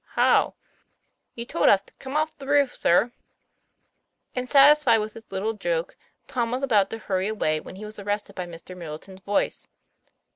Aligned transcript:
"How?" 0.15 0.55
"You 1.35 1.45
told 1.45 1.69
us 1.69 1.83
to 1.83 1.93
'come 1.99 2.17
off 2.17 2.35
thereof,' 2.39 2.73
sir." 2.75 3.11
And 4.35 4.49
satisfied 4.49 4.97
with 4.97 5.13
his 5.13 5.31
little 5.31 5.53
joke, 5.53 5.95
Tom 6.25 6.49
was 6.49 6.63
about 6.63 6.89
to 6.89 6.97
hurry 6.97 7.27
away, 7.27 7.59
when 7.59 7.75
he 7.75 7.85
was 7.85 7.99
arrested 7.99 8.33
by 8.33 8.47
Mr. 8.47 8.75
Middle 8.75 8.97
ton's 8.97 9.21
voice. 9.21 9.67